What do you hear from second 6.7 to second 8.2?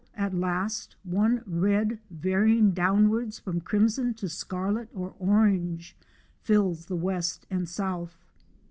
the west and south.